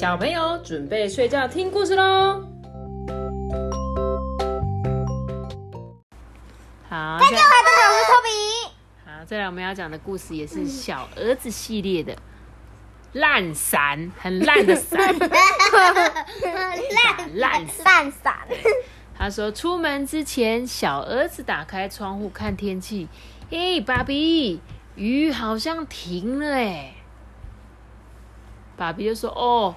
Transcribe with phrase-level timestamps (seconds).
[0.00, 2.42] 小朋友准备睡觉听故事喽。
[6.88, 7.42] 好，大家好，大家好，
[7.92, 8.30] 我是托比。
[9.04, 12.16] 好，再来我们要讲的故事也是小儿子系列的
[13.12, 14.98] 烂伞，很烂的伞。
[15.18, 15.28] 烂
[17.34, 18.48] 烂烂伞，
[19.14, 23.06] 他说，出门之前，小儿子打开窗户看天气。
[23.50, 24.62] 诶，爸比，
[24.94, 26.94] 雨好像停了哎。
[28.78, 29.74] 爸比就说：“哦，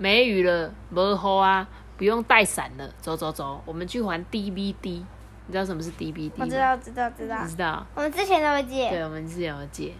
[0.00, 1.68] 没雨了，没雨啊，
[1.98, 2.90] 不用带伞了。
[3.02, 5.04] 走走走，我们去还 DVD。
[5.46, 6.36] 你知道什么是 DVD 吗？
[6.38, 7.50] 我知道，知道，知道你。
[7.50, 7.86] 知道？
[7.94, 9.92] 我们之前都会借，对，我们之前有借。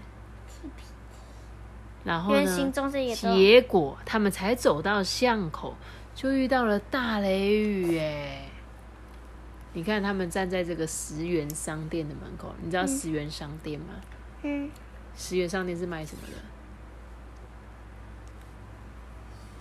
[2.02, 2.72] 然后呢？
[3.14, 5.74] 结果他们才走到巷口，
[6.14, 8.48] 就遇到了大雷雨哎！
[9.74, 13.94] 你看他们站在这个十元商店的门口，你知道十元商店吗？
[14.42, 14.70] 嗯，
[15.14, 16.38] 十元商店是卖什么的？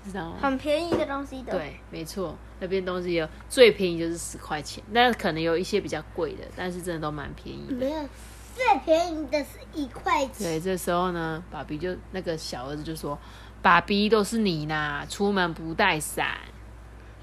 [0.10, 0.38] 知道吗？
[0.42, 7.76] 很便宜的东西的。，对，没错，那边东西有最便宜就是十块钱，但可能有一些比较贵的，但是真的都蛮便宜的。
[7.76, 8.10] 没有
[8.56, 10.34] 最便宜的是一块钱。
[10.40, 13.18] 对，这时候呢，爸比就那个小儿子就说
[13.62, 16.38] ：“爸比都是你啦，出门不带伞。”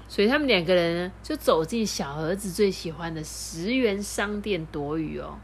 [0.09, 5.37] 所以他们两个人呢，就走进小儿子最喜欢的十元商店躲雨哦。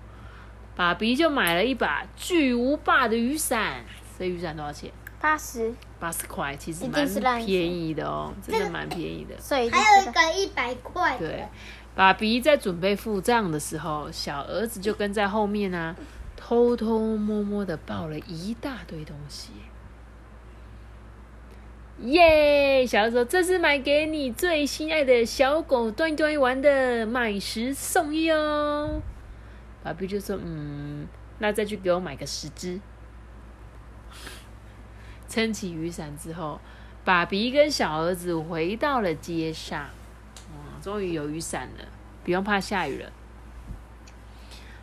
[0.75, 3.83] 爸比就买了一把巨无霸的雨伞，
[4.17, 4.89] 这雨伞多少钱？
[5.23, 9.33] 八十，八十块，其实一蛮便宜的哦，真的蛮便宜的。
[9.39, 11.47] 所以就还有一个一百块对，，
[11.95, 15.95] 爸比在准备付账的时候，小儿子就跟在后面啊，
[16.35, 19.51] 偷偷摸摸的抱了一大堆东西。
[22.01, 22.85] 耶！
[22.85, 29.01] 小儿子说：“这是买给你最心爱的小狗端端玩的，买十送一哦。”
[29.81, 31.07] 爸比就说：“嗯，
[31.39, 32.81] 那再去给我买个十只。”
[35.33, 36.59] 撑起雨伞之后，
[37.03, 39.79] 爸比跟小儿子回到了街上。
[39.79, 41.85] 哇，终于有雨伞了，
[42.23, 43.11] 不用怕下雨了。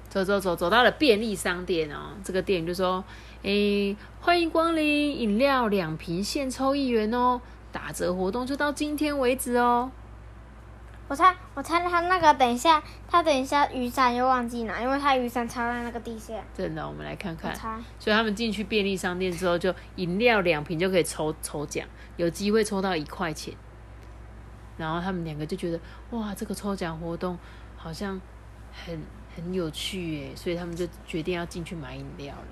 [0.09, 2.16] 走走走，走到了便利商店哦。
[2.25, 3.05] 这个店就说
[3.43, 7.41] ：“诶，欢迎光临，饮料两瓶现抽一元哦，
[7.71, 9.93] 打折活动就到今天为止哦。
[11.10, 17.53] 我猜，我猜他那个等一下，他等一下雨伞又忘记拿，因为他雨伞插在那个地下。”真的，我们来看看。
[17.98, 21.84] 所以他们进去便利商店之后，就饮料两瓶就可以抽抽奖，
[22.16, 23.53] 有机会抽到一块钱。
[24.76, 27.37] 然后他们两个就觉得，哇，这个抽奖活动
[27.77, 28.21] 好像
[28.72, 29.03] 很
[29.34, 32.48] 很有趣耶，所以他们就决定要进去买饮料了。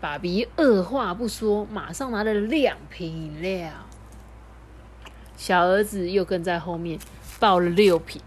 [0.00, 3.70] 爸比二话不说，马上拿了两瓶饮料。
[5.36, 6.98] 小儿子又跟在后面
[7.42, 8.22] 抱了六瓶，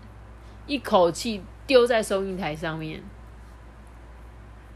[0.68, 3.02] 一口气丢在收银台上面。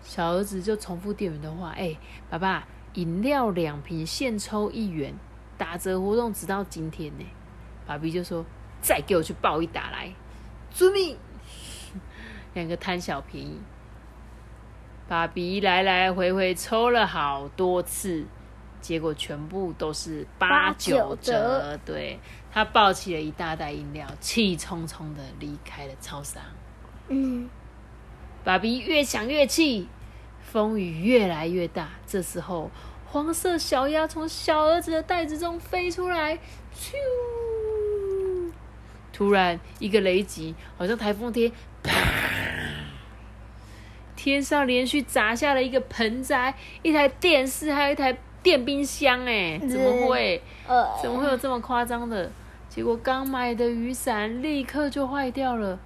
[0.02, 1.98] 小儿子就重复店员的话：“哎、
[2.30, 5.14] 爸爸，饮料两瓶现抽一元，
[5.58, 7.26] 打折活动直到今天呢。”
[7.86, 8.46] 爸比就说
[8.80, 10.14] ：“再给我去报一打来，
[10.72, 11.18] 遵命。”
[12.56, 13.60] 两个贪小便宜。
[15.10, 18.26] 爸比来来回回抽了好多次，
[18.82, 21.80] 结果全部都是八九折折。
[21.86, 22.20] 对
[22.52, 26.42] 他抱起了一大袋饮料，气冲冲的离开了超商。
[27.08, 27.50] 嗯，
[28.44, 29.88] 爸比越想越气，
[30.42, 31.90] 风雨越来越大。
[32.08, 32.72] 这时候，
[33.06, 36.38] 黄色小鸭从小儿子的袋子中飞出来，
[36.76, 36.94] 咻！
[39.12, 41.52] 突然，一个雷击，好像台风天，
[41.84, 41.92] 啪！
[44.16, 46.54] 天上连续砸下了一个盆栽、
[46.84, 49.26] 一台电视，还有一台电冰箱。
[49.26, 50.42] 哎，怎么会？
[50.68, 52.30] 呃，怎么会有这么夸张的？
[52.70, 55.80] 结果刚买的雨伞立刻就坏掉了。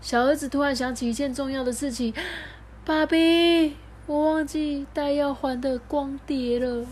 [0.00, 2.14] 小儿子突然想起一件重要的事情
[2.86, 3.74] ：“爸比，
[4.06, 6.86] 我忘记带要还的光碟了，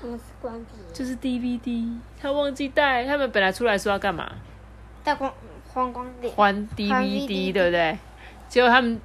[0.00, 0.94] 什么是光碟？
[0.94, 3.04] 就是 DVD，他忘记带。
[3.04, 4.26] 他们本来出来说要干嘛？
[5.04, 5.30] 带光
[5.74, 6.30] 还光碟。
[6.30, 7.98] 还还 DVD，DVD 对不对？
[8.48, 8.98] 结果他们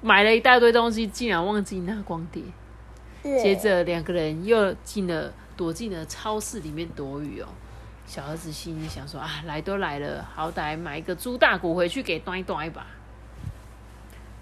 [0.00, 2.40] 买了一大堆东西，竟然忘记拿光碟。
[3.22, 7.48] 接着两个人又进了躲进了超市里面躲雨哦。
[8.04, 12.86] 小儿子心里想说啊，来都来了，好歹买一个猪大骨回去给端一端吧。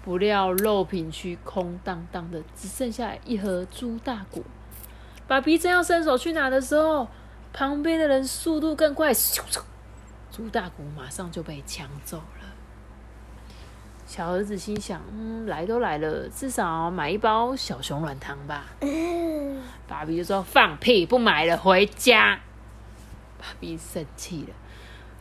[0.03, 4.43] 不料肉品区空荡荡的，只剩下一盒猪大骨。
[5.27, 7.07] 爸比正要伸手去拿的时候，
[7.53, 9.39] 旁边的人速度更快，咻
[10.31, 12.45] 猪大骨马上就被抢走了。
[14.11, 18.65] 小儿子心想：嗯，来都来了，至少买一包小熊软糖吧。
[19.87, 22.37] 爸比就说：“放屁，不买了，回家。”
[23.39, 24.49] 爸比生气了。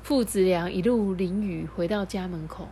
[0.02, 2.66] 父子俩一路淋雨回到家门口，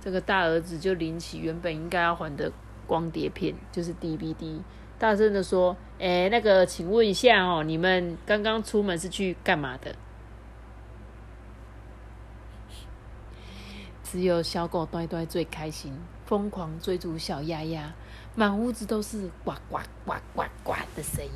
[0.00, 2.52] 这个大儿子就拎起原本应该要还的
[2.86, 4.60] 光碟片，就是 DVD，
[5.00, 9.92] 大声的说：“哎、那个，请问一下哦，你们刚刚出门是去干嘛的？”
[14.10, 15.92] 只有小狗呆呆最开心，
[16.26, 17.92] 疯狂追逐小鸭鸭，
[18.34, 21.30] 满屋子都是呱呱呱呱呱的声音。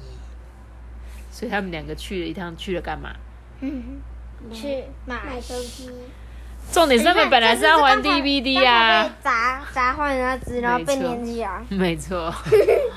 [1.30, 3.10] 所以他们两个去了一趟，去了干嘛？
[4.52, 5.88] 去买买东西，
[6.72, 9.08] 重点是他们本来是要还 DVD 啊。
[9.22, 11.64] 砸砸坏那只，然后被没错粘起来。
[11.70, 12.34] 没错，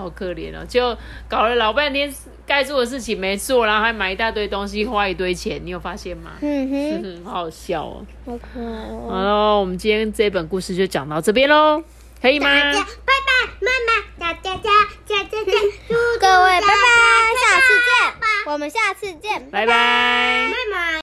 [0.00, 0.96] 好可怜哦，就
[1.28, 2.12] 搞了老半天
[2.46, 6.32] 该做的事情没做，然后还买一大堆东西，花一堆钱，你有发现吗？
[6.40, 8.06] 嗯哼，嗯， 好好笑哦。
[8.26, 9.08] 好可爱哦。
[9.10, 11.82] 好喽，我们今天这本故事就讲到这边喽，
[12.20, 12.48] 可以吗？
[12.48, 14.70] 大家拜拜，妈妈，大家家
[15.06, 15.52] 家家家，
[15.88, 16.74] 祝各位拜拜，
[17.42, 20.50] 下次见，我们下次见，拜拜。